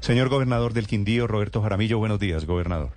[0.00, 2.90] Señor gobernador del Quindío, Roberto Jaramillo, buenos días, gobernador.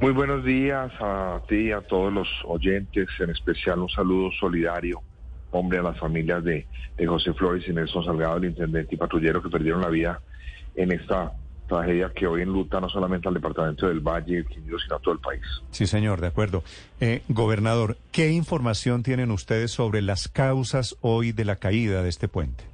[0.00, 5.00] Muy buenos días a ti, a todos los oyentes, en especial un saludo solidario,
[5.52, 6.66] hombre, a las familias de,
[7.06, 10.20] José Flores y Nelson Salgado, el intendente y patrullero que perdieron la vida
[10.74, 11.32] en esta
[11.68, 15.14] tragedia que hoy enluta no solamente al departamento del Valle, el Quindío, sino a todo
[15.14, 15.42] el país.
[15.70, 16.62] Sí, señor, de acuerdo.
[17.00, 22.28] Eh, gobernador, ¿qué información tienen ustedes sobre las causas hoy de la caída de este
[22.28, 22.64] puente?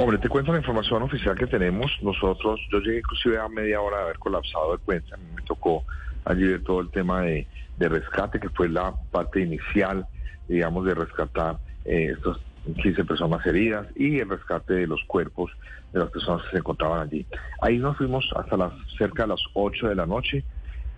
[0.00, 1.90] Hombre, te cuento la información oficial que tenemos.
[2.02, 5.12] Nosotros, yo llegué inclusive a media hora de haber colapsado el puente.
[5.12, 5.82] A mí me tocó
[6.24, 7.48] allí ver todo el tema de,
[7.80, 10.06] rescate, que fue la parte inicial,
[10.46, 12.40] digamos, de rescatar eh, estos
[12.80, 15.50] 15 personas heridas y el rescate de los cuerpos
[15.92, 17.26] de las personas que se encontraban allí.
[17.60, 20.44] Ahí nos fuimos hasta las cerca de las 8 de la noche.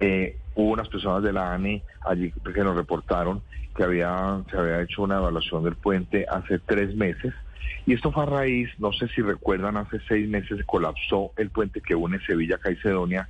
[0.00, 3.40] Eh, hubo unas personas de la ANI allí que nos reportaron
[3.74, 7.32] que había, se había hecho una evaluación del puente hace tres meses
[7.90, 11.80] y esto fue a raíz, no sé si recuerdan, hace seis meses colapsó el puente
[11.80, 13.28] que une Sevilla Caicedonia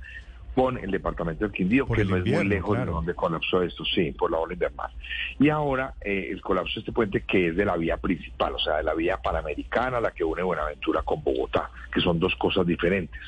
[0.53, 4.11] con el departamento del Quindío, que no es muy lejos de donde colapsó esto, sí,
[4.11, 4.91] por la ola invernal.
[5.39, 8.59] Y ahora eh, el colapso de este puente que es de la vía principal, o
[8.59, 12.67] sea, de la vía panamericana, la que une Buenaventura con Bogotá, que son dos cosas
[12.67, 13.19] diferentes.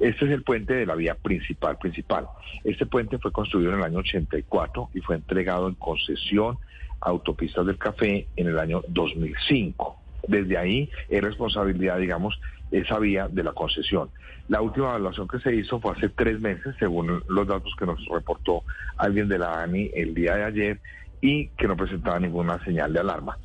[0.00, 2.26] Este es el puente de la vía principal, principal.
[2.64, 6.56] Este puente fue construido en el año 84 y fue entregado en concesión
[7.02, 10.03] a Autopistas del Café en el año 2005.
[10.28, 12.38] Desde ahí es responsabilidad, digamos,
[12.70, 14.10] esa vía de la concesión.
[14.48, 18.04] La última evaluación que se hizo fue hace tres meses, según los datos que nos
[18.06, 18.62] reportó
[18.98, 20.80] alguien de la ANI el día de ayer,
[21.20, 23.38] y que no presentaba ninguna señal de alarma.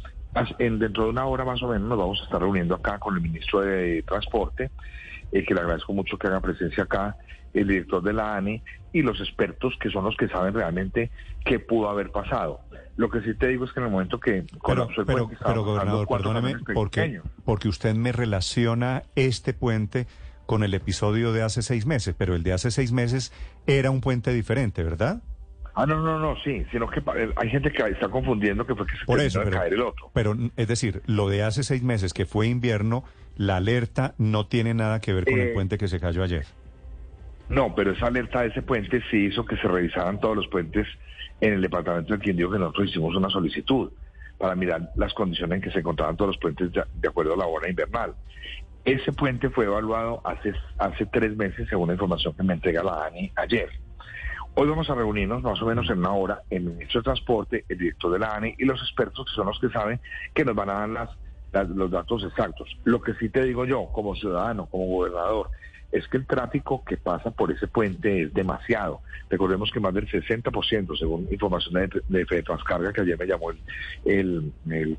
[0.59, 3.15] En, dentro de una hora más o menos nos vamos a estar reuniendo acá con
[3.15, 4.69] el ministro de Transporte,
[5.31, 7.15] eh, que le agradezco mucho que haga presencia acá,
[7.53, 8.61] el director de la ANI
[8.93, 11.11] y los expertos que son los que saben realmente
[11.45, 12.61] qué pudo haber pasado.
[12.97, 16.07] Lo que sí te digo es que en el momento que pero, pero, pero gobernador,
[16.07, 20.07] perdóneme, porque, porque usted me relaciona este puente
[20.45, 23.31] con el episodio de hace seis meses, pero el de hace seis meses
[23.67, 25.21] era un puente diferente, ¿verdad?
[25.75, 28.85] Ah, no, no, no, sí, sino que eh, hay gente que está confundiendo que fue
[28.85, 30.11] que se Por eso, pero, caer el otro.
[30.13, 33.05] Pero, es decir, lo de hace seis meses, que fue invierno,
[33.37, 36.45] la alerta no tiene nada que ver con el eh, puente que se cayó ayer.
[37.49, 40.87] No, pero esa alerta de ese puente sí hizo que se revisaran todos los puentes
[41.41, 43.91] en el departamento del Quindío, que nosotros hicimos una solicitud
[44.37, 47.47] para mirar las condiciones en que se encontraban todos los puentes de, acuerdo a la
[47.47, 48.13] hora invernal.
[48.85, 53.05] Ese puente fue evaluado hace, hace tres meses, según la información que me entrega la
[53.05, 53.69] ANI ayer.
[54.55, 57.77] Hoy vamos a reunirnos más o menos en una hora el ministro de Transporte, el
[57.77, 59.99] director de la ANI y los expertos que son los que saben
[60.33, 60.89] que nos van a dar
[61.51, 62.77] las, los datos exactos.
[62.83, 65.49] Lo que sí te digo yo, como ciudadano, como gobernador,
[65.91, 69.01] es que el tráfico que pasa por ese puente es demasiado.
[69.29, 73.51] Recordemos que más del 60%, según información de, de Transcarga, que ayer me llamó
[74.05, 74.53] el,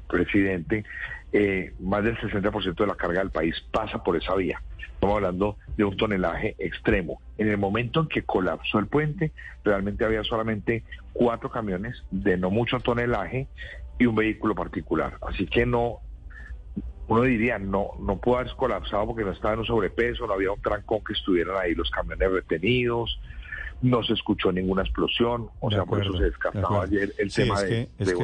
[0.08, 0.84] presidente,
[1.32, 4.60] eh, más del 60% de la carga del país pasa por esa vía.
[4.94, 7.20] Estamos hablando de un tonelaje extremo.
[7.38, 9.32] En el momento en que colapsó el puente,
[9.64, 13.48] realmente había solamente cuatro camiones de no mucho tonelaje
[13.98, 15.16] y un vehículo particular.
[15.22, 16.00] Así que no
[17.10, 20.52] uno diría, no, no pudo haber colapsado porque no estaba en un sobrepeso, no había
[20.52, 23.18] un trancón que estuvieran ahí los camiones retenidos,
[23.82, 27.88] no se escuchó ninguna explosión, o sea, por eso se descartaba ayer el tema de,
[27.98, 28.14] es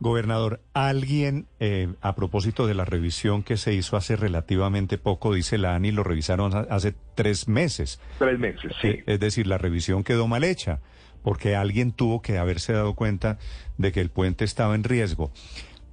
[0.00, 5.56] Gobernador, alguien, eh, a propósito de la revisión que se hizo hace relativamente poco, dice
[5.56, 8.00] la ANI, lo revisaron hace tres meses.
[8.18, 8.88] Tres meses, sí.
[8.88, 10.80] Eh, es decir, la revisión quedó mal hecha,
[11.22, 13.38] porque alguien tuvo que haberse dado cuenta
[13.78, 15.30] de que el puente estaba en riesgo.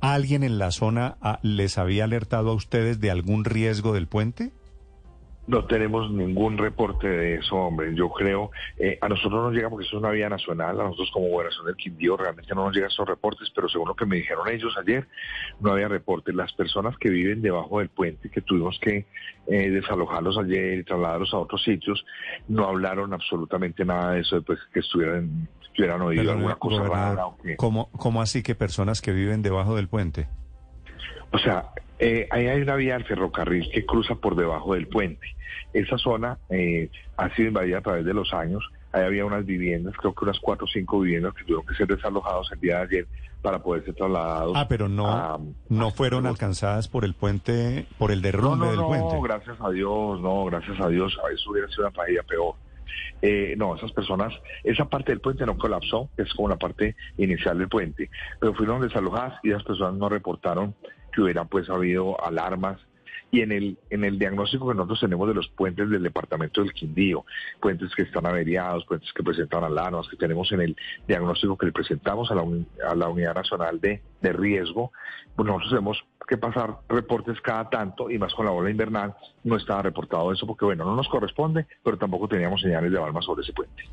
[0.02, 4.52] ¿Alguien en la zona ah, les había alertado a ustedes de algún riesgo del puente?
[5.46, 7.94] No tenemos ningún reporte de eso, hombre.
[7.94, 11.12] Yo creo, eh, a nosotros no nos llega porque es una vía nacional, a nosotros
[11.12, 14.16] como gobernación del Quindío realmente no nos llegan esos reportes, pero según lo que me
[14.16, 15.08] dijeron ellos ayer,
[15.60, 16.34] no había reportes.
[16.34, 19.06] Las personas que viven debajo del puente, que tuvimos que
[19.48, 22.04] eh, desalojarlos ayer y trasladarlos a otros sitios,
[22.48, 25.48] no hablaron absolutamente nada de eso después que estuvieran
[25.78, 27.26] hubieran oído alguna cosa rara.
[27.58, 30.28] ¿cómo, así que personas que viven debajo del puente?
[31.32, 35.26] O sea, eh, ahí hay una vía del ferrocarril que cruza por debajo del puente.
[35.74, 38.64] Esa zona eh, ha sido invadida a través de los años.
[38.92, 41.88] Ahí había unas viviendas, creo que unas cuatro o cinco viviendas que tuvieron que ser
[41.88, 43.08] desalojados el día de ayer
[43.42, 44.54] para poder ser trasladados.
[44.56, 49.16] Ah, pero no, no fueron alcanzadas por el puente, por el derrumbe del puente.
[49.16, 51.18] No, gracias a Dios, no, gracias a Dios.
[51.34, 52.56] Eso hubiera sido una tragedia peor.
[53.22, 54.34] Eh, no, esas personas,
[54.64, 58.10] esa parte del puente no colapsó, es como la parte inicial del puente,
[58.40, 60.76] pero fueron desalojadas y las personas no reportaron
[61.14, 62.80] que hubiera pues habido alarmas
[63.32, 66.74] y en el, en el diagnóstico que nosotros tenemos de los puentes del departamento del
[66.74, 67.26] Quindío,
[67.62, 71.72] puentes que están averiados, puentes que presentan alarmas, que tenemos en el diagnóstico que le
[71.72, 72.44] presentamos a la,
[72.90, 74.92] a la Unidad Nacional de, de Riesgo,
[75.36, 79.56] pues nosotros tenemos que pasar reportes cada tanto y más con la ola invernal no
[79.56, 83.44] estaba reportado eso porque bueno, no nos corresponde, pero tampoco teníamos señales de alarma sobre
[83.44, 83.84] ese puente.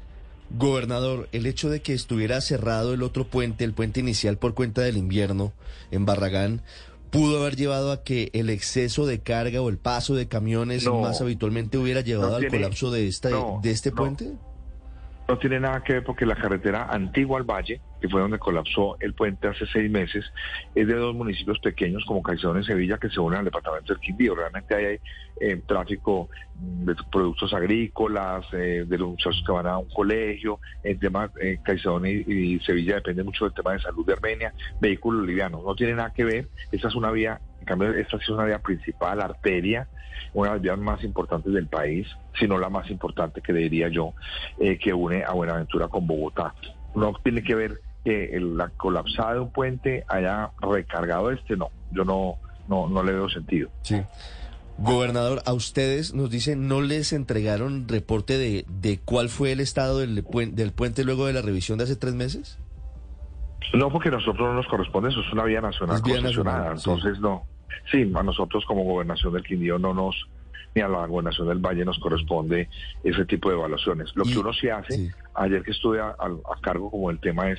[0.50, 4.80] Gobernador, el hecho de que estuviera cerrado el otro puente, el puente inicial por cuenta
[4.80, 5.52] del invierno
[5.90, 6.62] en Barragán,
[7.10, 11.20] pudo haber llevado a que el exceso de carga o el paso de camiones más
[11.20, 13.30] habitualmente hubiera llevado al colapso de, esta,
[13.62, 14.32] de este puente?
[15.28, 18.96] No tiene nada que ver porque la carretera antigua al valle, que fue donde colapsó
[18.98, 20.24] el puente hace seis meses,
[20.74, 24.00] es de dos municipios pequeños como Caicedones y Sevilla que se unen al departamento del
[24.00, 24.34] Quindío.
[24.34, 24.98] Realmente hay
[25.38, 30.60] eh, tráfico de productos agrícolas, eh, de los muchachos que van a un colegio.
[30.82, 35.26] El tema eh, Caicedones y, Sevilla depende mucho del tema de salud de Armenia, vehículos
[35.26, 35.62] livianos.
[35.62, 36.48] No tiene nada que ver.
[36.72, 39.88] Esta es una vía, en cambio, esta es una vía principal, arteria
[40.34, 42.06] una de las vías más importantes del país,
[42.38, 44.14] si no la más importante que diría yo,
[44.58, 46.54] eh, que une a Buenaventura con Bogotá.
[46.94, 52.04] No tiene que ver que la colapsada de un puente haya recargado este, no, yo
[52.04, 52.36] no,
[52.68, 53.70] no, no le veo sentido.
[53.82, 54.00] Sí.
[54.78, 59.98] Gobernador, a ustedes nos dicen, ¿no les entregaron reporte de, de cuál fue el estado
[59.98, 62.58] del, del puente luego de la revisión de hace tres meses?
[63.74, 67.44] No, porque a nosotros no nos corresponde, eso es una vía nacional concesionada, entonces no.
[67.90, 70.16] Sí, a nosotros como gobernación del Quindío no nos,
[70.74, 72.68] ni a la gobernación del Valle nos corresponde
[73.02, 74.10] ese tipo de evaluaciones.
[74.14, 76.14] Lo que uno sí hace, ayer que estuve a,
[76.62, 77.58] cargo como el tema es,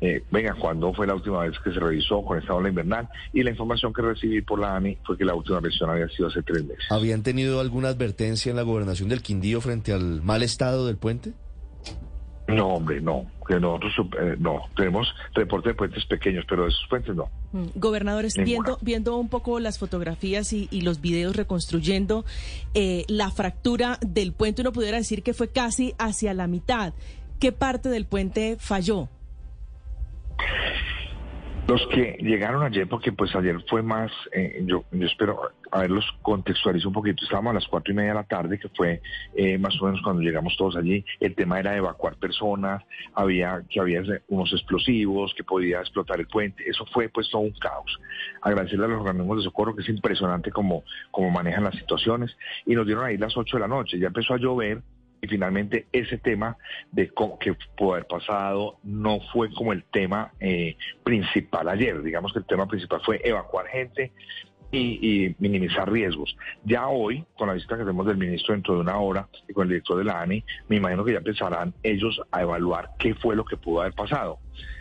[0.00, 3.08] eh, venga, ¿cuándo fue la última vez que se revisó con esta ola invernal?
[3.32, 6.28] Y la información que recibí por la ANI fue que la última revisión había sido
[6.28, 6.84] hace tres meses.
[6.90, 11.32] ¿Habían tenido alguna advertencia en la gobernación del Quindío frente al mal estado del puente?
[12.48, 13.26] No, hombre, no.
[13.46, 17.28] Que nosotros eh, no tenemos reporte de puentes pequeños, pero de esos puentes no.
[17.52, 22.24] Mm, gobernadores, viendo viendo un poco las fotografías y, los videos reconstruyendo
[22.72, 26.94] eh, la fractura del puente, uno pudiera decir que fue casi hacia la mitad.
[27.38, 29.08] ¿Qué parte del puente falló?
[31.68, 36.06] Los que llegaron ayer, porque pues ayer fue más, eh, yo, yo espero a verlos
[36.22, 39.02] contextualizo un poquito, estábamos a las cuatro y media de la tarde, que fue
[39.34, 42.82] eh, más o menos cuando llegamos todos allí, el tema era evacuar personas,
[43.12, 47.52] había que había unos explosivos, que podía explotar el puente, eso fue pues todo un
[47.52, 48.00] caos.
[48.40, 52.34] Agradecerle a los organismos de socorro, que es impresionante cómo, cómo manejan las situaciones,
[52.64, 54.80] y nos dieron ahí las ocho de la noche, ya empezó a llover,
[55.20, 56.56] y finalmente ese tema
[56.92, 62.02] de cómo, que pudo haber pasado no fue como el tema eh, principal ayer.
[62.02, 64.12] Digamos que el tema principal fue evacuar gente
[64.70, 66.36] y, minimizar riesgos.
[66.64, 69.62] Ya hoy, con la visita que tenemos del ministro dentro de una hora y con
[69.62, 73.34] el director de la ANI, me imagino que ya empezarán ellos a evaluar qué fue
[73.34, 74.38] lo que pudo haber pasado.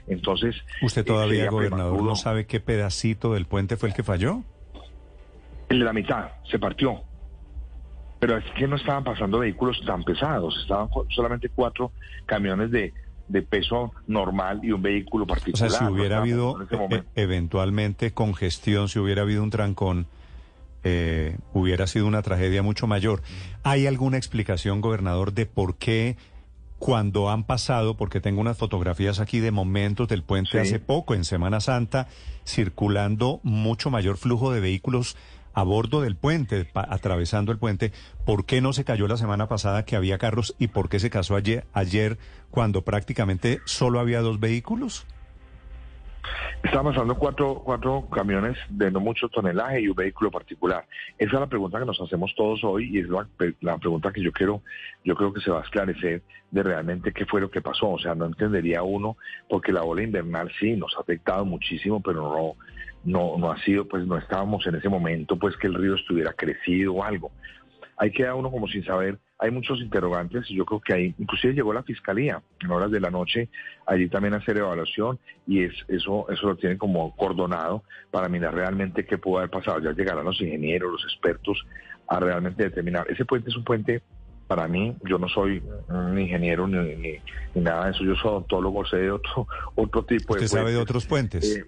[0.08, 0.56] Entonces...
[0.82, 4.44] ¿Usted todavía, gobernador, no sabe qué pedacito del puente fue el que falló?
[5.70, 7.04] El de la mitad, se partió
[8.20, 11.92] pero es que no estaban pasando vehículos tan pesados, estaban solamente cuatro
[12.26, 12.94] camiones de,
[13.50, 15.68] peso normal y un vehículo particular.
[15.68, 16.58] O sea, si hubiera habido
[16.90, 20.08] e-, eventualmente congestión, si hubiera habido un trancón,
[20.84, 23.22] eh, hubiera sido una tragedia mucho mayor.
[23.64, 26.16] ¿Hay alguna explicación, gobernador, de por qué
[26.80, 31.26] cuando han pasado, porque tengo unas fotografías aquí de momentos del puente hace poco, en
[31.26, 32.08] Semana Santa,
[32.46, 35.18] circulando mucho mayor flujo de vehículos
[35.58, 37.92] a bordo del puente, atravesando el puente,
[38.28, 41.10] ¿por qué no se cayó la semana pasada que había carros y por qué se
[41.10, 42.20] casó ayer, ayer
[42.52, 45.08] cuando prácticamente solo había dos vehículos?
[46.62, 50.86] Estaban pasando cuatro, cuatro camiones de no mucho tonelaje y un vehículo particular.
[51.18, 53.28] Esa es la pregunta que nos hacemos todos hoy y es la,
[53.62, 54.62] la, pregunta que yo quiero,
[55.04, 57.90] yo creo que se va a esclarecer de realmente qué fue lo que pasó.
[57.90, 59.18] O sea, no entendería uno,
[59.50, 62.56] porque la ola invernal sí nos ha afectado muchísimo, pero no,
[63.04, 66.34] no, no ha sido, pues no estábamos en ese momento, pues que el río estuviera
[66.34, 67.32] crecido o algo.
[67.98, 71.54] Ahí queda uno como sin saber, hay muchos interrogantes y yo creo que ahí, inclusive
[71.54, 73.50] llegó la fiscalía en horas de la noche,
[73.86, 78.54] allí también a hacer evaluación y es, eso, eso lo tienen como cordonado para mirar
[78.54, 79.80] realmente qué pudo haber pasado.
[79.80, 81.66] Ya llegarán los ingenieros, los expertos
[82.08, 83.06] a realmente determinar.
[83.10, 84.02] Ese puente es un puente
[84.48, 88.86] para mí, yo no soy un ingeniero ni, ni, nada de eso, yo soy odontólogo,
[88.86, 90.46] sé de otro, otro tipo de...
[90.46, 91.58] ¿Usted sabe de otros puentes?
[91.58, 91.66] Eh,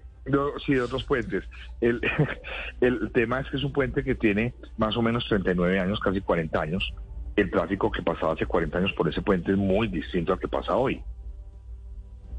[0.66, 1.44] sí, de otros puentes.
[1.82, 2.02] El,
[2.82, 6.22] el tema es que es un puente que tiene más o menos 39 años, casi
[6.22, 6.94] 40 años.
[7.36, 10.48] El tráfico que pasaba hace 40 años por ese puente es muy distinto al que
[10.48, 11.02] pasa hoy.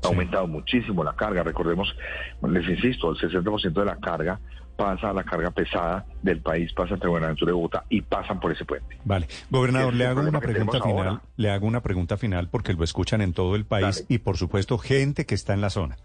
[0.03, 1.43] Ha aumentado muchísimo la carga.
[1.43, 1.95] Recordemos,
[2.49, 4.41] les insisto, el 60% de la carga
[4.81, 8.51] pasa a la carga pesada del país, pasa entre Buenaventura y Bogotá y pasan por
[8.51, 8.97] ese puente.
[9.05, 9.29] Vale.
[9.51, 11.21] Gobernador, le hago una pregunta final.
[11.37, 14.79] Le hago una pregunta final porque lo escuchan en todo el país y por supuesto
[14.79, 15.97] gente que está en la zona.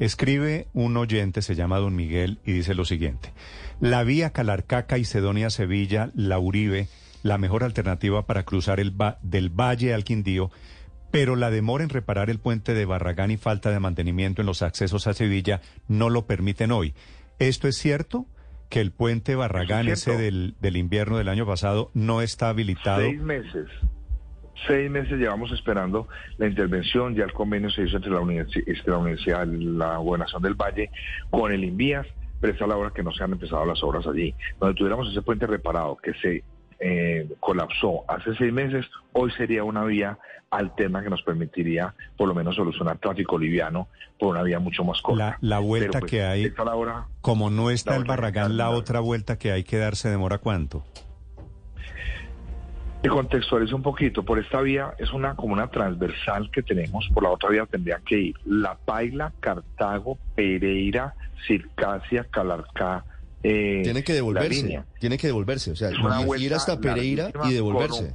[0.00, 3.32] Escribe un oyente, se llama Don Miguel, y dice lo siguiente.
[3.80, 6.88] La vía Calarcaca y Cedonia Sevilla, La Uribe,
[7.22, 10.50] la mejor alternativa para cruzar el del Valle al Quindío,
[11.10, 14.62] pero la demora en reparar el puente de Barragán y falta de mantenimiento en los
[14.62, 16.94] accesos a Sevilla no lo permiten hoy.
[17.38, 18.26] ¿Esto es cierto?
[18.70, 23.02] que el puente Barragán, ese del, del invierno del año pasado, no está habilitado.
[23.02, 23.66] Seis meses.
[24.66, 29.46] Seis meses llevamos esperando la intervención, ya el convenio se hizo entre la, la Universidad,
[29.46, 30.90] la Gobernación del Valle,
[31.30, 32.06] con el Invías,
[32.40, 34.34] pero es a la hora que no se han empezado las obras allí.
[34.58, 36.44] Donde tuviéramos ese puente reparado, que se
[36.80, 40.18] eh, colapsó hace seis meses, hoy sería una vía
[40.50, 43.88] alterna que nos permitiría por lo menos solucionar tráfico liviano
[44.18, 45.38] por una vía mucho más corta.
[45.40, 46.52] La, vuelta pues, que hay,
[47.20, 50.84] como no está el Barragán, la otra vuelta que hay que dar se demora cuánto?
[53.02, 57.22] Te contextualizo un poquito, por esta vía es una como una transversal que tenemos, por
[57.22, 61.14] la otra vía tendría que ir La Paila, Cartago, Pereira,
[61.46, 63.04] Circasia, Calarcá,
[63.42, 65.90] eh, tiene que devolverse, tiene que devolverse, o sea,
[66.38, 68.14] ir hasta Pereira y devolverse.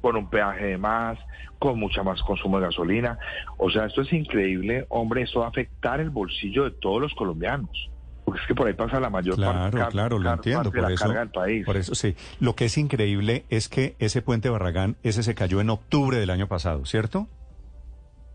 [0.00, 1.18] Con un, peaje de más,
[1.58, 3.18] con mucha más consumo de gasolina.
[3.58, 7.12] O sea, esto es increíble, hombre, esto va a afectar el bolsillo de todos los
[7.14, 7.90] colombianos.
[8.26, 11.28] Porque es que por ahí pasa la mayor parte, claro, lo entiendo, por eso, del
[11.30, 11.64] país.
[11.64, 12.16] Por eso sí.
[12.40, 16.30] Lo que es increíble es que ese puente Barragán, ese se cayó en octubre del
[16.30, 17.28] año pasado, ¿cierto?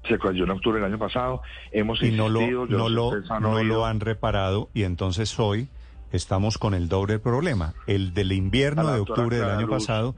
[0.08, 1.42] se cayó en octubre del año pasado.
[1.74, 5.68] Hemos y no lo, no, lo, no lo han reparado y entonces hoy
[6.12, 7.74] estamos con el doble problema.
[7.86, 10.16] El del invierno de octubre del año pasado.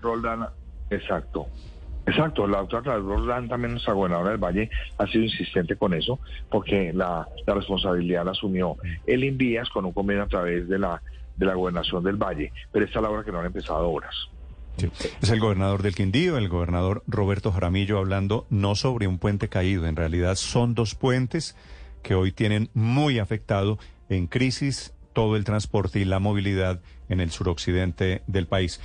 [0.91, 1.47] exacto.
[2.05, 6.19] Exacto, la doctora Roldán, también nuestra gobernadora del Valle, ha sido insistente con eso,
[6.49, 8.75] porque la, responsabilidad la asumió
[9.07, 11.01] el Invías con un convenio a través de la,
[11.37, 14.13] de la gobernación del Valle, pero esta es la hora que no han empezado obras.
[15.21, 19.85] Es el gobernador del Quindío, el gobernador Roberto Jaramillo, hablando no sobre un puente caído,
[19.85, 21.55] en realidad son dos puentes
[22.01, 23.77] que hoy tienen muy afectado
[24.09, 28.81] en crisis todo el transporte y la movilidad en el suroccidente del país.